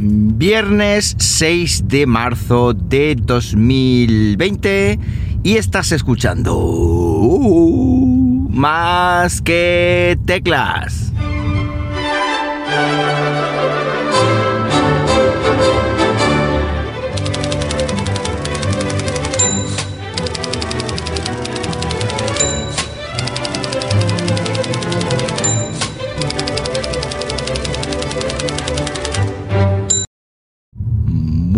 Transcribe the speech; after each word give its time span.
Viernes 0.00 1.16
6 1.18 1.88
de 1.88 2.06
marzo 2.06 2.72
de 2.72 3.16
2020 3.16 4.96
y 5.42 5.56
estás 5.56 5.90
escuchando 5.90 6.56
uh, 6.56 8.48
más 8.48 9.42
que 9.42 10.16
teclas. 10.24 11.12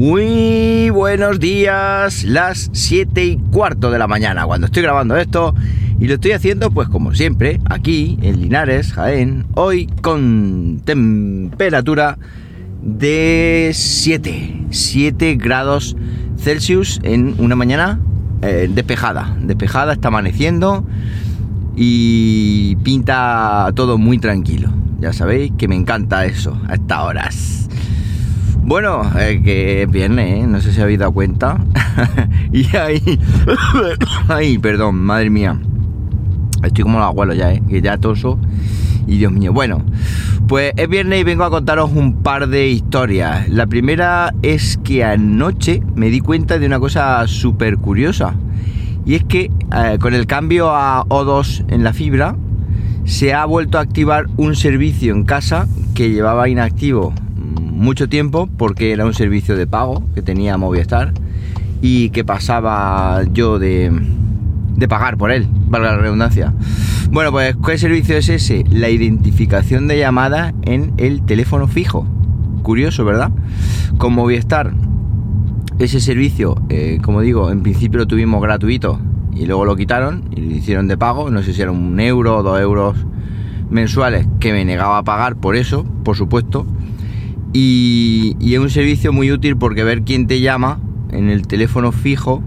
Muy 0.00 0.88
buenos 0.88 1.40
días, 1.40 2.24
las 2.24 2.70
7 2.72 3.22
y 3.22 3.36
cuarto 3.36 3.90
de 3.90 3.98
la 3.98 4.06
mañana 4.06 4.46
cuando 4.46 4.64
estoy 4.64 4.82
grabando 4.82 5.14
esto 5.14 5.54
y 6.00 6.06
lo 6.06 6.14
estoy 6.14 6.32
haciendo 6.32 6.70
pues 6.70 6.88
como 6.88 7.14
siempre 7.14 7.60
aquí 7.68 8.16
en 8.22 8.40
Linares, 8.40 8.94
Jaén, 8.94 9.44
hoy 9.56 9.88
con 10.00 10.80
temperatura 10.86 12.16
de 12.80 13.72
7, 13.74 14.68
7 14.70 15.34
grados 15.34 15.94
Celsius 16.38 16.98
en 17.02 17.34
una 17.36 17.54
mañana 17.54 18.00
eh, 18.40 18.70
despejada, 18.72 19.36
despejada, 19.42 19.92
está 19.92 20.08
amaneciendo 20.08 20.82
y 21.76 22.74
pinta 22.76 23.70
todo 23.74 23.98
muy 23.98 24.16
tranquilo. 24.16 24.70
Ya 24.98 25.12
sabéis 25.12 25.52
que 25.58 25.68
me 25.68 25.76
encanta 25.76 26.24
eso 26.24 26.58
a 26.68 26.74
estas 26.76 27.00
horas. 27.00 27.60
Bueno, 28.70 29.02
eh, 29.18 29.42
que 29.42 29.82
es 29.82 29.90
viernes, 29.90 30.44
¿eh? 30.44 30.46
no 30.46 30.60
sé 30.60 30.72
si 30.72 30.80
habéis 30.80 31.00
dado 31.00 31.10
cuenta. 31.10 31.58
y 32.52 32.76
ahí. 32.76 33.18
Ay, 34.28 34.58
perdón, 34.58 34.94
madre 34.94 35.28
mía. 35.28 35.58
Estoy 36.62 36.84
como 36.84 37.00
los 37.00 37.08
abuelos 37.08 37.36
ya, 37.36 37.52
¿eh? 37.52 37.60
Que 37.68 37.82
ya 37.82 37.98
toso. 37.98 38.38
Y 39.08 39.18
Dios 39.18 39.32
mío. 39.32 39.52
Bueno, 39.52 39.82
pues 40.46 40.72
es 40.76 40.88
viernes 40.88 41.20
y 41.20 41.24
vengo 41.24 41.42
a 41.42 41.50
contaros 41.50 41.90
un 41.92 42.22
par 42.22 42.46
de 42.46 42.68
historias. 42.68 43.48
La 43.48 43.66
primera 43.66 44.32
es 44.42 44.78
que 44.84 45.02
anoche 45.02 45.82
me 45.96 46.08
di 46.08 46.20
cuenta 46.20 46.60
de 46.60 46.66
una 46.66 46.78
cosa 46.78 47.26
súper 47.26 47.76
curiosa. 47.76 48.36
Y 49.04 49.16
es 49.16 49.24
que 49.24 49.50
eh, 49.74 49.98
con 49.98 50.14
el 50.14 50.28
cambio 50.28 50.70
a 50.70 51.04
O2 51.08 51.64
en 51.72 51.82
la 51.82 51.92
fibra, 51.92 52.36
se 53.04 53.34
ha 53.34 53.44
vuelto 53.46 53.78
a 53.78 53.80
activar 53.80 54.26
un 54.36 54.54
servicio 54.54 55.12
en 55.12 55.24
casa 55.24 55.66
que 55.92 56.10
llevaba 56.10 56.48
inactivo 56.48 57.12
mucho 57.80 58.10
tiempo 58.10 58.46
porque 58.58 58.92
era 58.92 59.06
un 59.06 59.14
servicio 59.14 59.56
de 59.56 59.66
pago 59.66 60.04
que 60.14 60.20
tenía 60.20 60.58
Movistar 60.58 61.14
y 61.80 62.10
que 62.10 62.24
pasaba 62.24 63.22
yo 63.32 63.58
de, 63.58 63.90
de 64.76 64.86
pagar 64.86 65.16
por 65.16 65.30
él, 65.30 65.48
valga 65.66 65.92
la 65.92 65.98
redundancia. 65.98 66.52
Bueno, 67.10 67.32
pues 67.32 67.56
¿qué 67.64 67.78
servicio 67.78 68.18
es 68.18 68.28
ese? 68.28 68.64
La 68.70 68.90
identificación 68.90 69.88
de 69.88 69.98
llamada 69.98 70.52
en 70.62 70.92
el 70.98 71.22
teléfono 71.22 71.68
fijo. 71.68 72.06
Curioso, 72.62 73.06
¿verdad? 73.06 73.30
Con 73.96 74.12
Movistar, 74.12 74.74
ese 75.78 76.00
servicio, 76.00 76.60
eh, 76.68 76.98
como 77.02 77.22
digo, 77.22 77.50
en 77.50 77.62
principio 77.62 78.00
lo 78.00 78.06
tuvimos 78.06 78.42
gratuito 78.42 79.00
y 79.34 79.46
luego 79.46 79.64
lo 79.64 79.74
quitaron 79.74 80.24
y 80.30 80.42
lo 80.42 80.54
hicieron 80.54 80.86
de 80.86 80.98
pago. 80.98 81.30
No 81.30 81.42
sé 81.42 81.54
si 81.54 81.62
era 81.62 81.70
un 81.70 81.98
euro 81.98 82.36
o 82.36 82.42
dos 82.42 82.60
euros 82.60 82.94
mensuales 83.70 84.26
que 84.38 84.52
me 84.52 84.66
negaba 84.66 84.98
a 84.98 85.02
pagar 85.02 85.36
por 85.36 85.56
eso, 85.56 85.84
por 86.04 86.16
supuesto. 86.16 86.66
Y, 87.52 88.36
es 88.40 88.58
un 88.58 88.70
servicio 88.70 89.12
muy 89.12 89.32
útil 89.32 89.56
porque 89.56 89.84
ver 89.84 90.02
quién 90.02 90.26
te 90.26 90.40
llama 90.40 90.78
en 91.10 91.30
el 91.30 91.46
teléfono 91.46 91.92
fijo, 91.92 92.42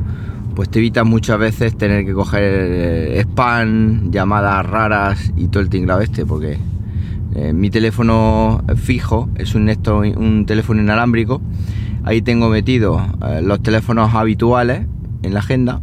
pues 0.56 0.70
te 0.70 0.80
evita 0.80 1.04
muchas 1.04 1.40
veces 1.40 1.78
tener 1.78 2.06
que 2.06 2.14
coger 2.14 2.44
eh, 2.44 3.19
spam, 3.22 4.12
llamadas 4.12 4.66
raras 4.66 5.34
y 5.36 5.47
todo 5.47 5.62
el 5.62 5.69
tinglado 5.69 6.02
este, 6.02 6.25
porque 6.25 6.58
eh, 7.36 7.52
mi 7.52 7.69
teléfono 7.69 8.64
fijo 8.75 9.30
es 9.36 9.56
un, 9.56 9.69
un 10.18 10.46
teléfono 10.46 10.81
inalámbrico. 10.81 11.41
Ahí 12.06 12.22
tengo 12.22 12.50
metido 12.50 13.06
eh, 13.25 13.41
los 13.41 13.62
teléfonos 13.62 14.14
habituales 14.14 14.85
en 15.23 15.34
la 15.34 15.39
agenda 15.39 15.81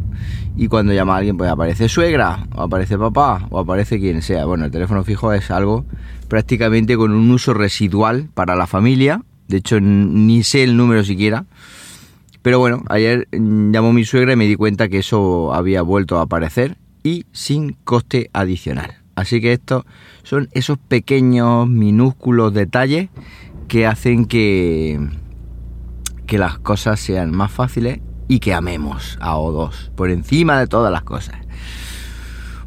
y 0.56 0.68
cuando 0.68 0.92
llama 0.92 1.16
alguien 1.16 1.36
pues 1.36 1.50
aparece 1.50 1.88
suegra 1.88 2.46
o 2.54 2.62
aparece 2.62 2.98
papá 2.98 3.46
o 3.50 3.58
aparece 3.58 3.98
quien 3.98 4.22
sea. 4.22 4.44
Bueno, 4.44 4.66
el 4.66 4.70
teléfono 4.70 5.04
fijo 5.04 5.32
es 5.32 5.50
algo 5.50 5.84
prácticamente 6.28 6.96
con 6.96 7.12
un 7.12 7.30
uso 7.30 7.54
residual 7.54 8.28
para 8.34 8.54
la 8.56 8.66
familia. 8.66 9.22
De 9.48 9.58
hecho, 9.58 9.80
ni 9.80 10.42
sé 10.44 10.62
el 10.62 10.76
número 10.76 11.02
siquiera. 11.02 11.46
Pero 12.42 12.58
bueno, 12.58 12.82
ayer 12.88 13.28
llamó 13.32 13.92
mi 13.92 14.04
suegra 14.04 14.32
y 14.32 14.36
me 14.36 14.46
di 14.46 14.54
cuenta 14.54 14.88
que 14.88 14.98
eso 14.98 15.52
había 15.52 15.82
vuelto 15.82 16.18
a 16.18 16.22
aparecer 16.22 16.76
y 17.02 17.24
sin 17.32 17.72
coste 17.84 18.30
adicional. 18.32 18.98
Así 19.14 19.40
que 19.40 19.52
estos 19.52 19.84
son 20.22 20.48
esos 20.52 20.78
pequeños, 20.78 21.68
minúsculos 21.68 22.54
detalles 22.54 23.08
que 23.68 23.86
hacen 23.86 24.24
que, 24.24 25.00
que 26.26 26.38
las 26.38 26.58
cosas 26.58 27.00
sean 27.00 27.30
más 27.30 27.50
fáciles 27.50 28.00
y 28.30 28.38
que 28.38 28.54
amemos 28.54 29.18
a 29.20 29.34
O2 29.34 29.90
por 29.96 30.08
encima 30.08 30.60
de 30.60 30.68
todas 30.68 30.92
las 30.92 31.02
cosas. 31.02 31.34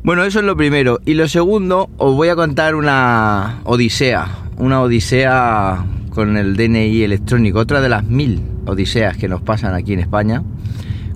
Bueno, 0.03 0.25
eso 0.25 0.39
es 0.39 0.45
lo 0.45 0.57
primero. 0.57 0.99
Y 1.05 1.13
lo 1.13 1.25
segundo, 1.29 1.89
os 1.95 2.13
voy 2.17 2.27
a 2.27 2.35
contar 2.35 2.75
una 2.75 3.61
odisea. 3.63 4.27
Una 4.57 4.81
odisea 4.81 5.85
con 6.09 6.35
el 6.35 6.57
DNI 6.57 7.03
electrónico. 7.03 7.59
Otra 7.59 7.79
de 7.79 7.87
las 7.87 8.03
mil 8.03 8.41
odiseas 8.65 9.15
que 9.15 9.29
nos 9.29 9.41
pasan 9.41 9.73
aquí 9.73 9.93
en 9.93 10.01
España. 10.01 10.43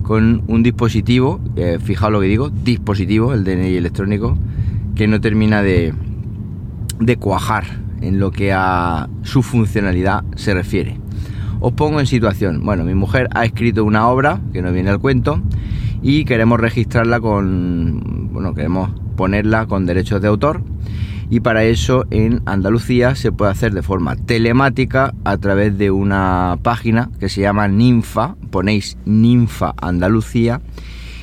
Con 0.02 0.42
un 0.46 0.62
dispositivo, 0.62 1.40
eh, 1.56 1.78
fijaos 1.84 2.10
lo 2.10 2.20
que 2.22 2.28
digo, 2.28 2.48
dispositivo, 2.48 3.34
el 3.34 3.44
DNI 3.44 3.76
electrónico, 3.76 4.38
que 4.94 5.06
no 5.08 5.20
termina 5.20 5.60
de, 5.60 5.92
de 6.98 7.16
cuajar 7.18 7.64
en 8.00 8.18
lo 8.18 8.30
que 8.30 8.54
a 8.54 9.10
su 9.24 9.42
funcionalidad 9.42 10.24
se 10.36 10.54
refiere. 10.54 10.98
Os 11.60 11.72
pongo 11.72 12.00
en 12.00 12.06
situación. 12.06 12.64
Bueno, 12.64 12.84
mi 12.84 12.94
mujer 12.94 13.28
ha 13.34 13.44
escrito 13.44 13.84
una 13.84 14.08
obra, 14.08 14.40
que 14.52 14.62
no 14.62 14.72
viene 14.72 14.90
al 14.90 15.00
cuento, 15.00 15.40
y 16.02 16.24
queremos 16.24 16.60
registrarla 16.60 17.20
con, 17.20 18.30
bueno, 18.32 18.54
queremos 18.54 18.90
ponerla 19.16 19.66
con 19.66 19.84
derechos 19.84 20.22
de 20.22 20.28
autor 20.28 20.62
y 21.30 21.40
para 21.40 21.64
eso 21.64 22.06
en 22.10 22.42
Andalucía 22.46 23.14
se 23.14 23.32
puede 23.32 23.50
hacer 23.50 23.74
de 23.74 23.82
forma 23.82 24.16
telemática 24.16 25.14
a 25.24 25.36
través 25.36 25.76
de 25.76 25.90
una 25.90 26.58
página 26.62 27.10
que 27.20 27.28
se 27.28 27.42
llama 27.42 27.68
Ninfa, 27.68 28.36
ponéis 28.50 28.96
Ninfa 29.04 29.74
Andalucía 29.80 30.60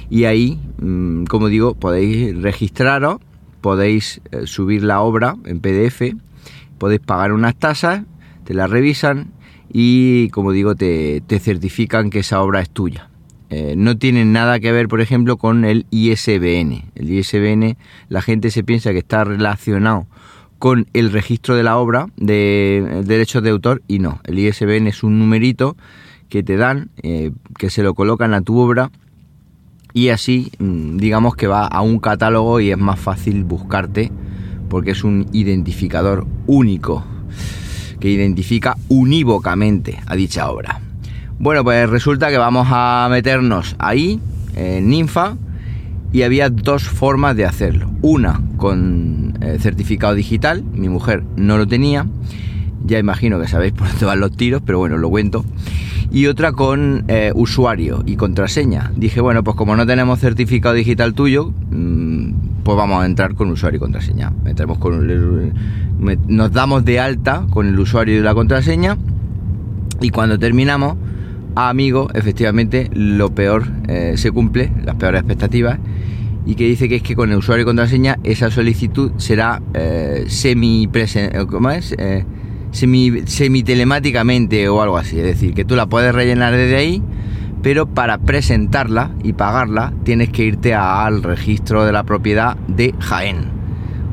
y 0.09 0.25
ahí, 0.25 0.59
mm, 0.79 1.25
como 1.25 1.47
digo, 1.47 1.73
podéis 1.73 2.39
registraros, 2.39 3.17
podéis 3.61 4.21
eh, 4.31 4.45
subir 4.45 4.83
la 4.83 5.01
obra 5.01 5.35
en 5.45 5.59
PDF, 5.59 6.13
podéis 6.77 7.01
pagar 7.01 7.33
unas 7.33 7.55
tasas, 7.55 8.03
te 8.43 8.53
la 8.53 8.67
revisan 8.67 9.31
y 9.71 10.29
como 10.29 10.51
digo 10.51 10.75
te, 10.75 11.21
certifican 11.39 12.09
que 12.09 12.19
esa 12.19 12.41
obra 12.41 12.61
es 12.61 12.69
tuya. 12.69 13.09
Eh, 13.49 13.75
no 13.77 13.97
tienen 13.97 14.33
nada 14.33 14.59
que 14.59 14.71
ver, 14.71 14.87
por 14.87 15.01
ejemplo, 15.01 15.37
con 15.37 15.65
el 15.65 15.85
ISBN. 15.91 16.91
El 16.95 17.11
ISBN, 17.11 17.77
la 18.09 18.21
gente 18.21 18.49
se 18.49 18.63
piensa 18.63 18.91
que 18.91 18.99
está 18.99 19.23
relacionado 19.23 20.07
con 20.59 20.87
el 20.93 21.11
registro 21.11 21.55
de 21.55 21.63
la 21.63 21.77
obra 21.77 22.07
de, 22.17 23.03
derechos 23.05 23.43
de 23.43 23.51
autor 23.51 23.83
y 23.87 23.99
no. 23.99 24.19
El 24.23 24.39
ISBN 24.39 24.87
es 24.87 25.03
un 25.03 25.19
numerito 25.19 25.77
que 26.29 26.43
te 26.43 26.57
dan, 26.57 26.89
eh, 27.03 27.31
que 27.57 27.69
se 27.69 27.83
lo 27.83 27.93
colocan 27.93 28.33
a 28.33 28.41
tu 28.41 28.57
obra 28.57 28.91
y 29.93 30.09
así, 30.09 30.51
mm, 30.59 30.97
digamos 30.97 31.35
que 31.35 31.47
va 31.47 31.67
a 31.67 31.81
un 31.81 31.99
catálogo 31.99 32.59
y 32.59 32.71
es 32.71 32.77
más 32.77 32.99
fácil 32.99 33.43
buscarte 33.43 34.11
porque 34.69 34.91
es 34.91 35.03
un 35.03 35.27
identificador 35.31 36.25
único 36.47 37.05
identifica 38.09 38.77
unívocamente 38.89 39.99
a 40.05 40.15
dicha 40.15 40.49
obra. 40.49 40.81
Bueno, 41.37 41.63
pues 41.63 41.89
resulta 41.89 42.29
que 42.29 42.37
vamos 42.37 42.67
a 42.71 43.07
meternos 43.09 43.75
ahí, 43.77 44.19
en 44.55 44.89
Ninfa, 44.89 45.35
y 46.13 46.23
había 46.23 46.49
dos 46.49 46.83
formas 46.83 47.35
de 47.35 47.45
hacerlo. 47.45 47.91
Una 48.01 48.41
con 48.57 49.37
eh, 49.41 49.57
certificado 49.59 50.13
digital, 50.13 50.63
mi 50.63 50.87
mujer 50.87 51.23
no 51.35 51.57
lo 51.57 51.67
tenía, 51.67 52.07
ya 52.85 52.99
imagino 52.99 53.39
que 53.39 53.47
sabéis 53.47 53.73
por 53.73 53.87
dónde 53.91 54.05
van 54.05 54.19
los 54.19 54.35
tiros, 54.35 54.61
pero 54.65 54.77
bueno, 54.77 54.97
lo 54.97 55.09
cuento. 55.09 55.43
Y 56.11 56.27
otra 56.27 56.53
con 56.53 57.03
eh, 57.07 57.31
usuario 57.35 58.03
y 58.05 58.15
contraseña. 58.15 58.91
Dije, 58.95 59.19
bueno, 59.19 59.43
pues 59.43 59.57
como 59.57 59.75
no 59.75 59.85
tenemos 59.85 60.19
certificado 60.19 60.75
digital 60.75 61.13
tuyo, 61.13 61.51
mm, 61.71 62.31
pues 62.65 62.75
vamos 62.75 63.03
a 63.03 63.05
entrar 63.05 63.35
con 63.35 63.51
usuario 63.51 63.77
y 63.77 63.79
contraseña. 63.79 64.33
con, 64.79 65.53
nos 66.27 66.51
damos 66.51 66.83
de 66.83 66.99
alta 66.99 67.45
con 67.51 67.67
el 67.67 67.79
usuario 67.79 68.17
y 68.17 68.21
la 68.21 68.33
contraseña 68.33 68.97
y 70.01 70.09
cuando 70.09 70.39
terminamos 70.39 70.97
amigo, 71.55 72.09
efectivamente, 72.15 72.89
lo 72.91 73.29
peor 73.33 73.67
eh, 73.87 74.15
se 74.17 74.31
cumple, 74.31 74.71
las 74.83 74.95
peores 74.95 75.21
expectativas, 75.21 75.79
y 76.47 76.55
que 76.55 76.67
dice 76.67 76.89
que 76.89 76.95
es 76.95 77.03
que 77.03 77.15
con 77.15 77.31
el 77.31 77.37
usuario 77.37 77.61
y 77.61 77.65
contraseña 77.65 78.17
esa 78.23 78.49
solicitud 78.49 79.11
será 79.17 79.61
eh, 79.73 80.25
semi 80.27 80.89
¿cómo 81.47 81.69
es? 81.69 81.93
Eh, 81.97 82.25
semi, 82.71 83.21
semitelemáticamente 83.25 84.67
o 84.69 84.81
algo 84.81 84.97
así. 84.97 85.19
Es 85.19 85.25
decir, 85.25 85.53
que 85.53 85.65
tú 85.65 85.75
la 85.75 85.85
puedes 85.85 86.13
rellenar 86.13 86.55
desde 86.55 86.75
ahí, 86.75 87.03
pero 87.65 87.87
para 87.87 88.19
presentarla 88.19 89.09
y 89.23 89.33
pagarla 89.33 89.91
tienes 90.03 90.29
que 90.29 90.43
irte 90.43 90.75
al 90.75 91.23
registro 91.23 91.83
de 91.83 91.91
la 91.91 92.03
propiedad 92.03 92.55
de 92.67 92.93
Jaén. 92.99 93.47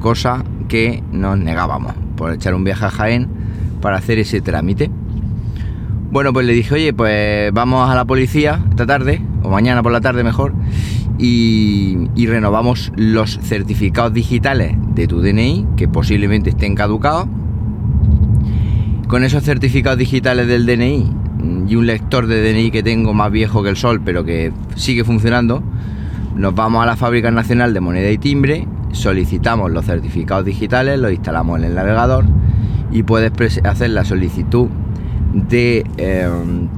Cosa 0.00 0.42
que 0.68 1.02
nos 1.12 1.36
negábamos 1.36 1.92
por 2.16 2.32
echar 2.32 2.54
un 2.54 2.64
viaje 2.64 2.86
a 2.86 2.90
Jaén 2.90 3.28
para 3.82 3.98
hacer 3.98 4.18
ese 4.18 4.40
trámite. 4.40 4.90
Bueno, 6.10 6.32
pues 6.32 6.46
le 6.46 6.54
dije, 6.54 6.76
oye, 6.76 6.94
pues 6.94 7.52
vamos 7.52 7.90
a 7.90 7.94
la 7.94 8.06
policía 8.06 8.58
esta 8.70 8.86
tarde, 8.86 9.20
o 9.42 9.50
mañana 9.50 9.82
por 9.82 9.92
la 9.92 10.00
tarde 10.00 10.24
mejor, 10.24 10.54
y, 11.18 12.08
renovamos 12.26 12.90
los 12.96 13.38
certificados 13.38 14.14
digitales 14.14 14.76
de 14.94 15.06
tu 15.06 15.20
DNI, 15.20 15.66
que 15.76 15.88
posiblemente 15.88 16.48
estén 16.48 16.74
caducados. 16.74 17.26
Con 19.08 19.24
esos 19.24 19.44
certificados 19.44 19.98
digitales 19.98 20.46
del 20.46 20.64
DNI 20.64 21.21
y 21.68 21.76
un 21.76 21.86
lector 21.86 22.26
de 22.26 22.52
DNI 22.52 22.70
que 22.70 22.82
tengo 22.82 23.14
más 23.14 23.30
viejo 23.30 23.62
que 23.62 23.70
el 23.70 23.76
sol, 23.76 24.00
pero 24.04 24.24
que 24.24 24.52
sigue 24.76 25.04
funcionando, 25.04 25.62
nos 26.34 26.54
vamos 26.54 26.82
a 26.82 26.86
la 26.86 26.96
Fábrica 26.96 27.30
Nacional 27.30 27.74
de 27.74 27.80
Moneda 27.80 28.10
y 28.10 28.18
Timbre, 28.18 28.66
solicitamos 28.92 29.70
los 29.70 29.84
certificados 29.84 30.44
digitales, 30.44 30.98
los 30.98 31.12
instalamos 31.12 31.58
en 31.58 31.64
el 31.64 31.74
navegador 31.74 32.24
y 32.90 33.02
puedes 33.02 33.32
hacer 33.64 33.90
la 33.90 34.04
solicitud 34.04 34.68
de 35.34 35.84
eh, 35.96 36.28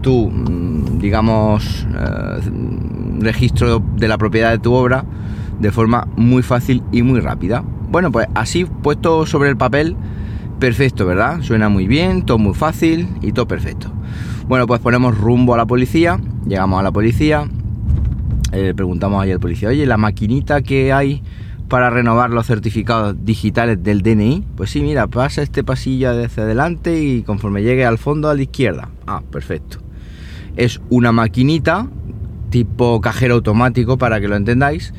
tu, 0.00 0.30
mm, 0.30 0.98
digamos, 0.98 1.86
eh, 1.92 3.20
registro 3.20 3.82
de 3.96 4.08
la 4.08 4.18
propiedad 4.18 4.52
de 4.52 4.58
tu 4.58 4.72
obra 4.72 5.04
de 5.60 5.70
forma 5.72 6.06
muy 6.16 6.42
fácil 6.42 6.82
y 6.92 7.02
muy 7.02 7.20
rápida. 7.20 7.64
Bueno, 7.90 8.10
pues 8.10 8.26
así 8.34 8.64
puesto 8.64 9.26
sobre 9.26 9.50
el 9.50 9.56
papel, 9.56 9.96
perfecto, 10.58 11.06
¿verdad? 11.06 11.40
Suena 11.42 11.68
muy 11.68 11.86
bien, 11.86 12.24
todo 12.24 12.38
muy 12.38 12.54
fácil 12.54 13.08
y 13.22 13.32
todo 13.32 13.46
perfecto. 13.46 13.92
Bueno, 14.46 14.66
pues 14.66 14.80
ponemos 14.80 15.16
rumbo 15.16 15.54
a 15.54 15.56
la 15.56 15.66
policía, 15.66 16.18
llegamos 16.46 16.80
a 16.80 16.82
la 16.82 16.92
policía, 16.92 17.48
eh, 18.52 18.72
preguntamos 18.76 19.22
ahí 19.22 19.32
al 19.32 19.40
policía, 19.40 19.68
oye, 19.68 19.86
la 19.86 19.96
maquinita 19.96 20.62
que 20.62 20.92
hay 20.92 21.22
para 21.68 21.90
renovar 21.90 22.30
los 22.30 22.46
certificados 22.46 23.16
digitales 23.24 23.82
del 23.82 24.02
DNI, 24.02 24.44
pues 24.56 24.70
sí, 24.70 24.82
mira, 24.82 25.06
pasa 25.06 25.42
este 25.42 25.64
pasillo 25.64 26.10
hacia 26.10 26.42
adelante 26.42 27.02
y 27.02 27.22
conforme 27.22 27.62
llegue 27.62 27.84
al 27.84 27.98
fondo 27.98 28.28
a 28.28 28.34
la 28.34 28.42
izquierda. 28.42 28.90
Ah, 29.06 29.22
perfecto. 29.30 29.78
Es 30.56 30.80
una 30.90 31.10
maquinita 31.10 31.88
tipo 32.50 33.00
cajero 33.00 33.34
automático 33.34 33.98
para 33.98 34.20
que 34.20 34.28
lo 34.28 34.36
entendáis 34.36 34.94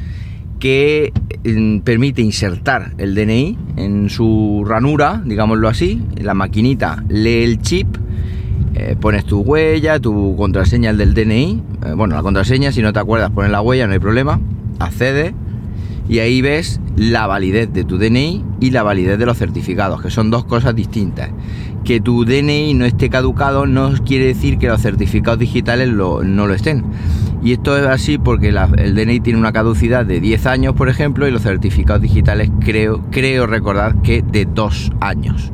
que 0.60 1.14
mm, 1.46 1.80
permite 1.80 2.22
insertar 2.22 2.94
el 2.98 3.16
DNI 3.16 3.58
en 3.78 4.10
su 4.10 4.66
ranura, 4.68 5.22
digámoslo 5.24 5.70
así, 5.70 6.02
la 6.18 6.34
maquinita 6.34 7.04
lee 7.08 7.44
el 7.44 7.62
chip, 7.62 7.88
eh, 8.78 8.98
pones 9.00 9.24
tu 9.24 9.40
huella, 9.40 10.00
tu 10.02 10.36
contraseña 10.36 10.92
del 10.94 11.14
DNI, 11.14 11.64
eh, 11.86 11.94
bueno, 11.96 12.16
la 12.16 12.22
contraseña, 12.22 12.74
si 12.74 12.82
no 12.82 12.92
te 12.92 13.00
acuerdas, 13.00 13.32
pones 13.32 13.50
la 13.50 13.62
huella, 13.62 13.88
no 13.88 13.94
hay 13.94 14.00
problema, 14.00 14.42
accede 14.80 15.34
y 16.10 16.20
ahí 16.20 16.42
ves 16.42 16.82
la 16.98 17.26
validez 17.26 17.72
de 17.72 17.86
tu 17.86 17.98
DNI 17.98 18.44
y 18.60 18.72
la 18.72 18.84
validez 18.84 19.18
de 19.18 19.26
los 19.26 19.38
certificados, 19.38 20.02
que 20.02 20.10
son 20.10 20.30
dos 20.30 20.44
cosas 20.44 20.76
distintas. 20.76 21.30
Que 21.86 22.02
tu 22.02 22.26
DNI 22.26 22.74
no 22.74 22.84
esté 22.84 23.10
caducado 23.10 23.66
no 23.66 23.94
quiere 24.06 24.26
decir 24.26 24.58
que 24.58 24.68
los 24.68 24.82
certificados 24.82 25.40
digitales 25.40 25.90
no 25.90 26.22
lo 26.22 26.54
estén. 26.54 26.84
Y 27.44 27.54
esto 27.54 27.78
es 27.78 27.86
así 27.86 28.18
porque 28.18 28.50
el 28.50 28.96
DNI 28.96 29.20
tiene 29.22 29.40
una 29.40 29.54
caducidad 29.54 30.06
de 30.06 30.20
10 30.20 30.48
años, 30.48 30.74
por 30.76 30.90
ejemplo, 30.90 31.28
y 31.28 31.32
los 31.32 31.44
certificados 31.44 32.02
digitales 32.02 32.50
creo, 32.60 33.04
creo 33.10 33.48
recordar 33.48 34.02
que 34.02 34.22
de 34.22 34.46
2 34.46 34.92
años. 35.00 35.52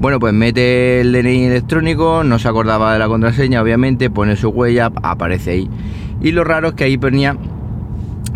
Bueno, 0.00 0.20
pues 0.20 0.32
mete 0.32 1.00
el 1.00 1.12
DNI 1.12 1.46
electrónico, 1.46 2.22
no 2.22 2.38
se 2.38 2.46
acordaba 2.46 2.92
de 2.92 3.00
la 3.00 3.08
contraseña, 3.08 3.60
obviamente, 3.60 4.10
pone 4.10 4.36
su 4.36 4.48
huella, 4.50 4.92
aparece 5.02 5.50
ahí. 5.50 5.70
Y 6.22 6.30
lo 6.30 6.44
raro 6.44 6.68
es 6.68 6.74
que 6.74 6.84
ahí 6.84 6.96
ponía 6.96 7.36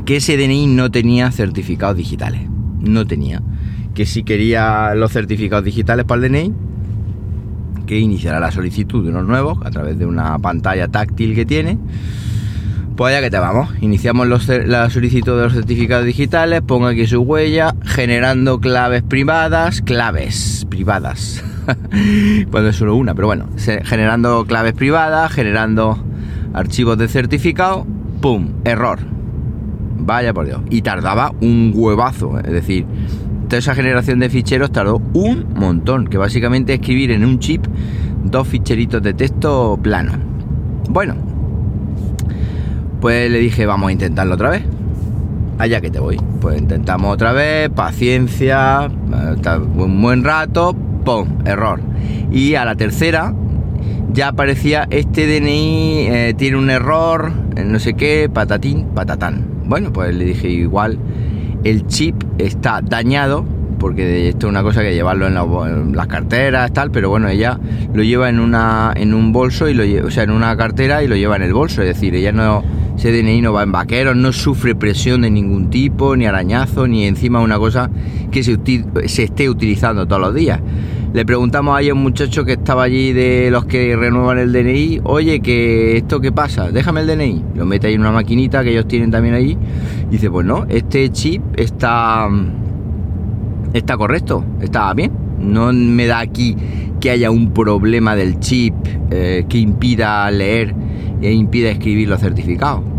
que 0.05 0.17
ese 0.17 0.37
DNI 0.37 0.67
no 0.67 0.91
tenía 0.91 1.31
certificados 1.31 1.97
digitales. 1.97 2.43
No 2.81 3.06
tenía. 3.06 3.43
Que 3.94 4.06
si 4.06 4.25
quería 4.25 4.94
los 4.97 5.12
certificados 5.12 5.64
digitales 5.64 6.05
para 6.05 6.26
el 6.26 6.32
DNI, 6.32 6.53
que 7.87 7.97
iniciará 7.97 8.41
la 8.41 8.50
solicitud 8.50 9.05
de 9.05 9.11
unos 9.11 9.29
nuevos 9.29 9.59
a 9.64 9.70
través 9.70 9.97
de 9.99 10.06
una 10.06 10.38
pantalla 10.41 10.88
táctil 10.88 11.35
que 11.37 11.47
tiene. 11.47 11.79
Pues 12.97 13.15
allá 13.15 13.23
que 13.23 13.31
te 13.31 13.39
vamos. 13.39 13.71
Iniciamos 13.81 14.29
la 14.49 14.91
solicitud 14.91 15.37
de 15.37 15.44
los 15.44 15.55
certificados 15.55 16.05
digitales. 16.05 16.61
Pongo 16.61 16.87
aquí 16.87 17.06
su 17.06 17.21
huella, 17.23 17.75
generando 17.85 18.61
claves 18.61 19.03
privadas. 19.03 19.81
Claves 19.81 20.67
privadas. 20.69 21.43
Cuando 22.50 22.69
es 22.69 22.77
solo 22.77 22.94
una, 22.94 23.15
pero 23.15 23.29
bueno. 23.29 23.49
Generando 23.56 24.44
claves 24.44 24.75
privadas, 24.75 25.33
generando 25.33 26.05
archivos 26.53 26.99
de 26.99 27.09
certificado. 27.09 27.87
¡Pum! 28.21 28.50
Error 28.65 29.00
Vaya 29.99 30.35
por 30.35 30.47
Dios. 30.47 30.61
Y 30.69 30.83
tardaba 30.83 31.33
un 31.41 31.73
huevazo. 31.75 32.38
Es 32.41 32.53
decir, 32.53 32.85
toda 33.49 33.59
esa 33.59 33.75
generación 33.75 34.19
de 34.19 34.29
ficheros 34.29 34.71
tardó 34.71 35.00
un 35.15 35.47
montón. 35.55 36.09
Que 36.09 36.19
básicamente 36.19 36.75
escribir 36.75 37.11
en 37.11 37.25
un 37.25 37.38
chip 37.38 37.65
dos 38.25 38.47
ficheritos 38.49 39.03
de 39.03 39.15
texto 39.15 39.79
plano. 39.83 40.12
Bueno. 40.91 41.31
Pues 43.02 43.31
le 43.32 43.40
dije, 43.40 43.66
vamos 43.66 43.88
a 43.88 43.93
intentarlo 43.93 44.37
otra 44.37 44.49
vez. 44.49 44.62
Allá 45.58 45.81
que 45.81 45.90
te 45.90 45.99
voy. 45.99 46.20
Pues 46.40 46.56
intentamos 46.56 47.12
otra 47.12 47.32
vez. 47.32 47.69
Paciencia. 47.69 48.88
Un 48.88 50.00
buen 50.00 50.22
rato. 50.22 50.72
¡Pum! 51.04 51.26
Error. 51.44 51.81
Y 52.31 52.54
a 52.54 52.64
la 52.64 52.76
tercera 52.76 53.34
ya 54.12 54.28
aparecía 54.28 54.87
este 54.90 55.26
DNI 55.26 56.06
eh, 56.08 56.34
tiene 56.37 56.58
un 56.58 56.70
error, 56.70 57.32
no 57.64 57.78
sé 57.81 57.94
qué, 57.94 58.31
patatín, 58.32 58.88
patatán. 58.94 59.46
Bueno, 59.64 59.93
pues 59.93 60.14
le 60.14 60.25
dije 60.25 60.49
igual, 60.49 60.99
el 61.64 61.87
chip 61.87 62.22
está 62.38 62.82
dañado, 62.82 63.44
porque 63.78 64.28
esto 64.28 64.46
es 64.46 64.50
una 64.50 64.62
cosa 64.62 64.82
que 64.82 64.94
llevarlo 64.94 65.26
en, 65.26 65.96
las 65.96 66.06
carteras, 66.06 66.72
tal, 66.72 66.90
pero 66.90 67.08
bueno, 67.08 67.28
ella 67.28 67.58
lo 67.93 68.02
lleva 68.02 68.28
en 68.28 68.38
una 68.38 68.93
en 68.94 69.14
un 69.14 69.32
bolso 69.32 69.69
y 69.69 69.75
lo 69.75 70.06
o 70.06 70.10
sea, 70.10 70.25
en 70.25 70.31
una 70.31 70.56
cartera 70.56 71.02
y 71.02 71.08
lo 71.08 71.16
lleva 71.16 71.37
en 71.37 71.43
el 71.43 71.54
bolso, 71.54 71.82
es 71.82 71.88
decir, 71.88 72.14
ella 72.14 72.32
no 72.32 72.62
ese 73.02 73.10
DNI 73.10 73.40
no 73.40 73.52
va 73.52 73.64
en 73.64 73.72
vaqueros, 73.72 74.14
no 74.14 74.32
sufre 74.32 74.76
presión 74.76 75.22
de 75.22 75.31
ningún 75.31 75.70
tipo, 75.70 76.14
ni 76.14 76.25
arañazo, 76.25 76.87
ni 76.87 77.04
encima 77.04 77.40
una 77.40 77.58
cosa 77.58 77.90
que 78.31 78.44
se, 78.44 78.60
se 79.06 79.25
esté 79.25 79.50
utilizando 79.50 80.06
todos 80.06 80.22
los 80.22 80.34
días. 80.37 80.60
Le 81.12 81.26
preguntamos 81.26 81.76
a 81.76 81.93
un 81.93 82.00
muchacho 82.00 82.44
que 82.44 82.52
estaba 82.52 82.84
allí 82.84 83.12
de 83.12 83.49
los 83.50 83.64
que 83.64 83.96
renuevan 83.96 84.38
el 84.38 84.52
DNI, 84.52 85.00
oye, 85.02 85.40
que 85.40 85.97
esto 85.97 86.21
qué 86.21 86.30
pasa, 86.30 86.71
déjame 86.71 87.00
el 87.00 87.09
DNI. 87.09 87.44
Lo 87.56 87.66
mete 87.66 87.88
ahí 87.88 87.94
en 87.94 88.02
una 88.02 88.12
maquinita 88.12 88.62
que 88.62 88.71
ellos 88.71 88.87
tienen 88.87 89.11
también 89.11 89.35
allí. 89.35 89.59
Y 90.09 90.12
dice, 90.12 90.30
pues 90.30 90.47
no, 90.47 90.64
este 90.68 91.11
chip 91.11 91.42
está, 91.56 92.28
está 93.73 93.97
correcto, 93.97 94.44
está 94.61 94.94
bien. 94.94 95.11
No 95.40 95.73
me 95.73 96.06
da 96.06 96.21
aquí 96.21 96.56
que 97.00 97.11
haya 97.11 97.32
un 97.32 97.52
problema 97.52 98.14
del 98.14 98.38
chip 98.38 98.75
eh, 99.11 99.44
que 99.49 99.59
impida 99.59 100.30
leer 100.30 100.73
e 101.21 101.32
impida 101.32 101.68
escribir 101.71 102.09
los 102.09 102.21
certificados. 102.21 102.91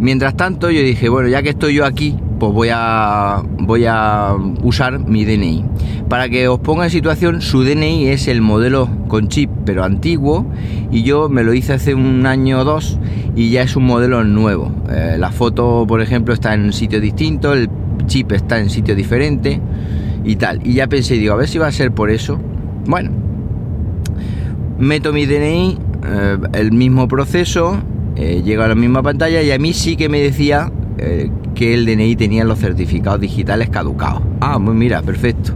Mientras 0.00 0.36
tanto, 0.36 0.70
yo 0.70 0.80
dije, 0.80 1.08
bueno, 1.08 1.28
ya 1.28 1.42
que 1.42 1.50
estoy 1.50 1.74
yo 1.74 1.84
aquí, 1.84 2.16
pues 2.38 2.52
voy 2.52 2.68
a, 2.72 3.42
voy 3.58 3.84
a 3.86 4.36
usar 4.62 5.00
mi 5.00 5.24
DNI. 5.24 5.64
Para 6.08 6.28
que 6.28 6.48
os 6.48 6.60
ponga 6.60 6.84
en 6.84 6.90
situación, 6.90 7.42
su 7.42 7.64
DNI 7.64 8.08
es 8.08 8.28
el 8.28 8.40
modelo 8.40 8.88
con 9.08 9.28
chip, 9.28 9.50
pero 9.64 9.84
antiguo, 9.84 10.46
y 10.90 11.02
yo 11.02 11.28
me 11.28 11.42
lo 11.42 11.52
hice 11.52 11.74
hace 11.74 11.94
un 11.94 12.24
año 12.26 12.60
o 12.60 12.64
dos 12.64 12.98
y 13.34 13.50
ya 13.50 13.62
es 13.62 13.76
un 13.76 13.84
modelo 13.84 14.24
nuevo. 14.24 14.72
Eh, 14.90 15.16
la 15.18 15.30
foto, 15.30 15.84
por 15.86 16.00
ejemplo, 16.00 16.32
está 16.32 16.54
en 16.54 16.62
un 16.62 16.72
sitio 16.72 17.00
distinto, 17.00 17.52
el 17.52 17.68
chip 18.06 18.32
está 18.32 18.58
en 18.58 18.70
sitio 18.70 18.94
diferente 18.94 19.60
y 20.24 20.36
tal. 20.36 20.66
Y 20.66 20.74
ya 20.74 20.86
pensé, 20.86 21.14
digo, 21.14 21.34
a 21.34 21.36
ver 21.36 21.48
si 21.48 21.58
va 21.58 21.66
a 21.66 21.72
ser 21.72 21.92
por 21.92 22.10
eso. 22.10 22.40
Bueno, 22.86 23.10
meto 24.78 25.12
mi 25.12 25.26
DNI, 25.26 25.78
eh, 26.06 26.38
el 26.54 26.72
mismo 26.72 27.06
proceso, 27.08 27.82
eh, 28.18 28.42
llego 28.44 28.64
a 28.64 28.68
la 28.68 28.74
misma 28.74 29.02
pantalla 29.02 29.40
y 29.42 29.50
a 29.52 29.58
mí 29.58 29.72
sí 29.72 29.96
que 29.96 30.08
me 30.08 30.20
decía 30.20 30.72
que 31.54 31.74
el 31.74 31.86
DNI 31.86 32.16
tenía 32.16 32.42
los 32.42 32.58
certificados 32.58 33.20
digitales 33.20 33.70
caducados. 33.70 34.20
Ah, 34.40 34.58
pues 34.62 34.76
mira, 34.76 35.00
perfecto. 35.00 35.52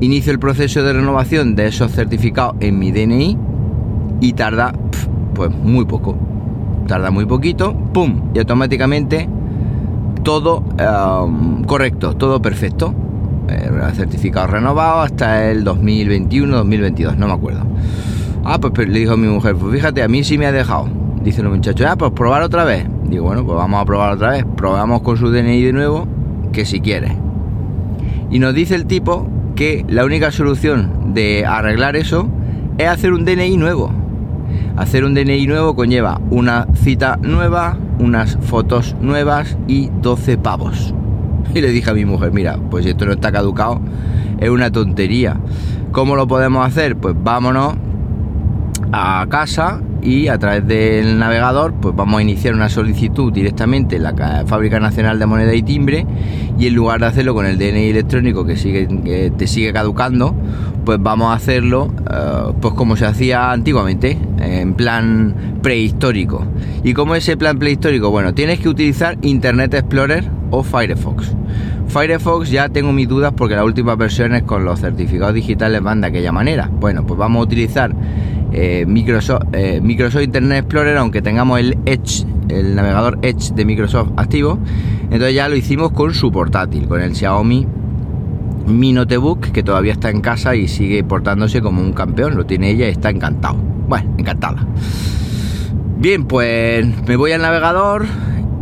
Inicio 0.00 0.32
el 0.32 0.38
proceso 0.38 0.82
de 0.82 0.92
renovación 0.92 1.56
de 1.56 1.68
esos 1.68 1.92
certificados 1.92 2.56
en 2.60 2.78
mi 2.78 2.92
DNI 2.92 3.38
y 4.20 4.32
tarda 4.34 4.74
pues 5.34 5.50
muy 5.50 5.86
poco. 5.86 6.16
Tarda 6.86 7.10
muy 7.10 7.24
poquito, 7.24 7.74
¡pum! 7.74 8.30
Y 8.34 8.38
automáticamente 8.38 9.28
todo 10.22 10.62
correcto, 11.66 12.14
todo 12.14 12.42
perfecto. 12.42 12.94
Eh, 13.48 13.70
certificado 13.94 14.46
renovado 14.46 15.00
hasta 15.02 15.50
el 15.50 15.64
2021-2022, 15.64 17.16
no 17.16 17.28
me 17.28 17.32
acuerdo. 17.32 17.62
Ah, 18.44 18.58
pues 18.58 18.88
le 18.88 18.98
dijo 18.98 19.16
mi 19.16 19.28
mujer, 19.28 19.54
pues 19.56 19.74
fíjate, 19.74 20.02
a 20.02 20.08
mí 20.08 20.24
sí 20.24 20.36
me 20.36 20.46
ha 20.46 20.52
dejado. 20.52 21.03
Dice 21.24 21.40
el 21.40 21.48
muchacho, 21.48 21.86
ah, 21.88 21.96
pues 21.96 22.12
probar 22.12 22.42
otra 22.42 22.64
vez. 22.64 22.86
Digo, 23.04 23.24
bueno, 23.24 23.46
pues 23.46 23.56
vamos 23.56 23.80
a 23.80 23.86
probar 23.86 24.12
otra 24.12 24.30
vez. 24.32 24.44
Probamos 24.56 25.00
con 25.00 25.16
su 25.16 25.30
DNI 25.30 25.62
de 25.62 25.72
nuevo, 25.72 26.06
que 26.52 26.66
si 26.66 26.80
quiere. 26.80 27.16
Y 28.30 28.38
nos 28.38 28.52
dice 28.52 28.74
el 28.74 28.84
tipo 28.84 29.26
que 29.56 29.86
la 29.88 30.04
única 30.04 30.30
solución 30.30 31.14
de 31.14 31.46
arreglar 31.46 31.96
eso 31.96 32.28
es 32.76 32.88
hacer 32.88 33.14
un 33.14 33.24
DNI 33.24 33.56
nuevo. 33.56 33.90
Hacer 34.76 35.02
un 35.04 35.14
DNI 35.14 35.46
nuevo 35.46 35.74
conlleva 35.74 36.20
una 36.28 36.66
cita 36.74 37.18
nueva, 37.22 37.78
unas 37.98 38.36
fotos 38.42 38.94
nuevas 39.00 39.56
y 39.66 39.90
12 40.02 40.36
pavos. 40.36 40.94
Y 41.54 41.62
le 41.62 41.70
dije 41.70 41.88
a 41.90 41.94
mi 41.94 42.04
mujer, 42.04 42.32
mira, 42.32 42.58
pues 42.70 42.84
esto 42.84 43.06
no 43.06 43.12
está 43.12 43.32
caducado, 43.32 43.80
es 44.40 44.50
una 44.50 44.70
tontería. 44.70 45.38
¿Cómo 45.90 46.16
lo 46.16 46.26
podemos 46.26 46.66
hacer? 46.66 46.96
Pues 46.96 47.14
vámonos 47.16 47.76
a 48.92 49.24
casa 49.30 49.80
y 50.04 50.28
a 50.28 50.38
través 50.38 50.66
del 50.66 51.18
navegador 51.18 51.72
pues 51.80 51.96
vamos 51.96 52.18
a 52.18 52.22
iniciar 52.22 52.54
una 52.54 52.68
solicitud 52.68 53.32
directamente 53.32 53.96
en 53.96 54.02
la 54.02 54.44
Fábrica 54.46 54.78
Nacional 54.78 55.18
de 55.18 55.26
Moneda 55.26 55.54
y 55.54 55.62
Timbre 55.62 56.06
y 56.58 56.66
en 56.66 56.74
lugar 56.74 57.00
de 57.00 57.06
hacerlo 57.06 57.34
con 57.34 57.46
el 57.46 57.58
DNI 57.58 57.88
electrónico 57.88 58.44
que 58.44 59.32
te 59.36 59.46
sigue 59.46 59.72
caducando 59.72 60.34
pues 60.84 60.98
vamos 61.00 61.30
a 61.30 61.34
hacerlo 61.34 61.92
eh, 62.10 62.52
pues 62.60 62.74
como 62.74 62.96
se 62.96 63.06
hacía 63.06 63.50
antiguamente 63.50 64.18
en 64.38 64.74
plan 64.74 65.34
prehistórico. 65.62 66.46
Y 66.82 66.92
como 66.92 67.14
ese 67.14 67.38
plan 67.38 67.58
prehistórico 67.58 68.10
bueno 68.10 68.34
tienes 68.34 68.60
que 68.60 68.68
utilizar 68.68 69.16
Internet 69.22 69.72
Explorer 69.72 70.28
o 70.50 70.62
Firefox 70.62 71.34
Firefox 71.94 72.50
ya 72.50 72.68
tengo 72.68 72.92
mis 72.92 73.06
dudas 73.06 73.32
porque 73.36 73.54
las 73.54 73.64
últimas 73.64 73.96
versiones 73.96 74.42
con 74.42 74.64
los 74.64 74.80
certificados 74.80 75.32
digitales 75.32 75.80
van 75.80 76.00
de 76.00 76.08
aquella 76.08 76.32
manera 76.32 76.68
bueno 76.68 77.06
pues 77.06 77.16
vamos 77.16 77.38
a 77.38 77.42
utilizar 77.44 77.94
eh, 78.52 78.84
Microsoft, 78.84 79.44
eh, 79.52 79.80
Microsoft 79.80 80.24
Internet 80.24 80.64
Explorer, 80.64 80.96
aunque 80.96 81.22
tengamos 81.22 81.60
el 81.60 81.78
Edge, 81.86 82.26
el 82.48 82.74
navegador 82.74 83.20
Edge 83.22 83.54
de 83.54 83.64
Microsoft 83.64 84.10
activo, 84.16 84.58
entonces 85.04 85.36
ya 85.36 85.48
lo 85.48 85.54
hicimos 85.54 85.92
con 85.92 86.14
su 86.14 86.32
portátil, 86.32 86.88
con 86.88 87.00
el 87.00 87.14
Xiaomi 87.14 87.64
Mi 88.66 88.92
Notebook, 88.92 89.52
que 89.52 89.62
todavía 89.62 89.92
está 89.92 90.10
en 90.10 90.20
casa 90.20 90.56
y 90.56 90.66
sigue 90.66 91.04
portándose 91.04 91.62
como 91.62 91.80
un 91.80 91.92
campeón, 91.92 92.36
lo 92.36 92.44
tiene 92.44 92.70
ella 92.70 92.88
y 92.88 92.90
está 92.90 93.10
encantado. 93.10 93.54
Bueno, 93.88 94.14
encantada. 94.18 94.66
Bien, 95.98 96.24
pues 96.24 96.86
me 97.06 97.14
voy 97.14 97.30
al 97.30 97.42
navegador, 97.42 98.06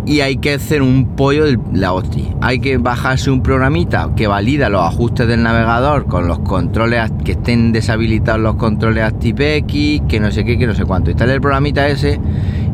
y 0.05 0.21
hay 0.21 0.37
que 0.37 0.55
hacer 0.55 0.83
un 0.83 1.15
pollo 1.17 1.45
de 1.45 1.59
la 1.73 1.93
hostia. 1.93 2.25
Hay 2.41 2.59
que 2.59 2.77
bajarse 2.79 3.31
un 3.31 3.43
programita 3.43 4.11
que 4.17 4.27
valida 4.27 4.69
los 4.69 4.83
ajustes 4.83 5.29
del 5.29 5.43
navegador 5.43 6.07
con 6.07 6.27
los 6.27 6.41
controles 6.41 7.11
que 7.25 7.33
estén 7.33 7.73
deshabilitados 7.73 8.41
los 8.41 8.57
controles 8.57 9.05
ActiveX, 9.05 10.03
que 10.09 10.21
no 10.21 10.31
sé 10.31 10.45
qué, 10.45 10.59
que 10.59 10.67
no 10.67 10.75
sé 10.75 10.85
cuánto. 10.85 11.11
Instale 11.11 11.35
el 11.35 11.41
programita 11.41 11.87
ese 11.89 12.19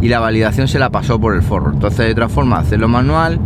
y 0.01 0.09
la 0.09 0.21
validación 0.21 0.69
se 0.69 0.79
la 0.79 0.91
pasó 0.91 1.21
por 1.21 1.35
el 1.35 1.43
forro. 1.43 1.73
Entonces, 1.73 2.07
de 2.07 2.13
otra 2.13 2.29
forma, 2.29 2.59
hacerlo 2.59 2.89
manual. 2.89 3.39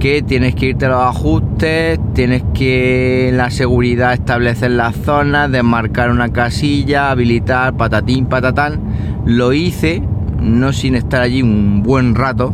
Que 0.00 0.20
tienes 0.20 0.56
que 0.56 0.66
irte 0.66 0.86
a 0.86 0.88
los 0.88 1.02
ajustes, 1.04 2.00
tienes 2.12 2.42
que 2.54 3.28
en 3.28 3.36
la 3.36 3.50
seguridad 3.50 4.14
establecer 4.14 4.72
las 4.72 4.96
zonas, 4.96 5.52
desmarcar 5.52 6.10
una 6.10 6.32
casilla, 6.32 7.12
habilitar 7.12 7.76
patatín, 7.76 8.26
patatán. 8.26 8.80
Lo 9.26 9.52
hice, 9.52 10.02
no 10.40 10.72
sin 10.72 10.96
estar 10.96 11.22
allí 11.22 11.40
un 11.40 11.84
buen 11.84 12.16
rato, 12.16 12.52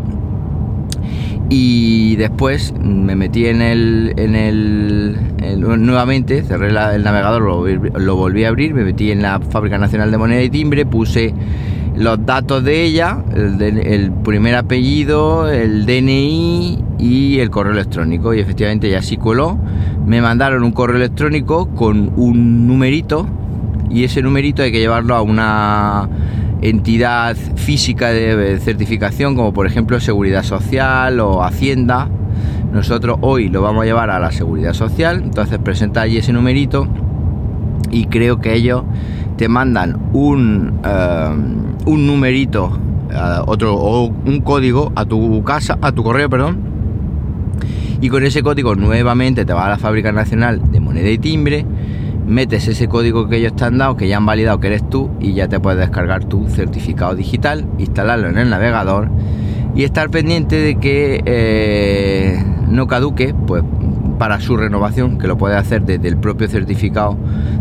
y 1.50 2.16
después 2.16 2.74
me 2.78 3.16
metí 3.16 3.46
en 3.46 3.62
el, 3.62 4.12
en 4.16 4.34
el, 4.34 5.16
nuevamente, 5.58 6.42
cerré 6.42 6.68
el 6.68 7.04
navegador, 7.04 7.42
lo, 7.42 8.16
volví 8.16 8.44
a 8.44 8.48
abrir, 8.48 8.74
me 8.74 8.84
metí 8.84 9.10
en 9.10 9.22
la 9.22 9.40
Fábrica 9.40 9.78
Nacional 9.78 10.10
de 10.10 10.18
Moneda 10.18 10.42
y 10.42 10.50
Timbre, 10.50 10.84
puse 10.84 11.32
los 11.96 12.24
datos 12.24 12.62
de 12.64 12.82
ella, 12.84 13.24
el, 13.34 14.12
primer 14.24 14.56
apellido, 14.56 15.50
el 15.50 15.86
DNI 15.86 16.84
y 16.98 17.38
el 17.38 17.50
correo 17.50 17.72
electrónico. 17.72 18.34
Y 18.34 18.40
efectivamente 18.40 18.88
ya 18.88 19.02
sí 19.02 19.16
coló. 19.16 19.58
Me 20.06 20.20
mandaron 20.20 20.62
un 20.62 20.70
correo 20.70 20.96
electrónico 20.96 21.68
con 21.74 22.12
un 22.16 22.68
numerito 22.68 23.26
y 23.90 24.04
ese 24.04 24.22
numerito 24.22 24.62
hay 24.62 24.70
que 24.70 24.78
llevarlo 24.78 25.14
a 25.14 25.22
una 25.22 26.08
entidad 26.60 27.36
física 27.36 28.08
de 28.08 28.58
certificación 28.60 29.36
como 29.36 29.52
por 29.52 29.66
ejemplo 29.66 30.00
Seguridad 30.00 30.42
Social 30.42 31.20
o 31.20 31.42
Hacienda. 31.42 32.08
Nosotros 32.72 33.18
hoy 33.22 33.48
lo 33.48 33.62
vamos 33.62 33.82
a 33.82 33.86
llevar 33.86 34.10
a 34.10 34.18
la 34.18 34.30
Seguridad 34.30 34.74
Social, 34.74 35.22
entonces 35.24 35.58
presenta 35.58 36.02
allí 36.02 36.18
ese 36.18 36.32
numerito 36.32 36.86
y 37.90 38.06
creo 38.06 38.40
que 38.40 38.54
ellos 38.54 38.82
te 39.36 39.48
mandan 39.48 39.98
un, 40.12 40.80
eh, 40.84 41.28
un 41.86 42.06
numerito, 42.06 42.78
eh, 43.10 43.40
otro 43.46 43.74
o 43.76 44.06
un 44.06 44.40
código 44.40 44.92
a 44.96 45.04
tu 45.04 45.42
casa, 45.44 45.78
a 45.80 45.92
tu 45.92 46.02
correo, 46.02 46.28
perdón. 46.28 46.58
Y 48.00 48.08
con 48.10 48.22
ese 48.24 48.42
código 48.42 48.74
nuevamente 48.74 49.44
te 49.44 49.52
va 49.52 49.66
a 49.66 49.70
la 49.70 49.78
Fábrica 49.78 50.12
Nacional 50.12 50.70
de 50.70 50.80
Moneda 50.80 51.08
y 51.08 51.18
Timbre 51.18 51.64
metes 52.28 52.68
ese 52.68 52.88
código 52.88 53.28
que 53.28 53.38
ellos 53.38 53.56
te 53.56 53.64
han 53.64 53.78
dado, 53.78 53.96
que 53.96 54.06
ya 54.06 54.18
han 54.18 54.26
validado 54.26 54.60
que 54.60 54.68
eres 54.68 54.88
tú, 54.88 55.10
y 55.18 55.32
ya 55.32 55.48
te 55.48 55.58
puedes 55.58 55.80
descargar 55.80 56.24
tu 56.24 56.46
certificado 56.48 57.14
digital, 57.14 57.66
instalarlo 57.78 58.28
en 58.28 58.38
el 58.38 58.50
navegador 58.50 59.08
y 59.74 59.84
estar 59.84 60.10
pendiente 60.10 60.56
de 60.56 60.76
que 60.76 61.22
eh, 61.24 62.42
no 62.68 62.86
caduque, 62.86 63.34
pues 63.46 63.64
para 64.18 64.40
su 64.40 64.56
renovación, 64.56 65.18
que 65.18 65.26
lo 65.26 65.38
puedes 65.38 65.56
hacer 65.56 65.82
desde 65.82 66.08
el 66.08 66.16
propio 66.16 66.48
certificado 66.48 67.16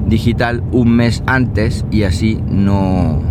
digital 0.05 0.63
un 0.71 0.95
mes 0.95 1.23
antes 1.27 1.85
y 1.91 2.03
así 2.03 2.41
no 2.49 3.21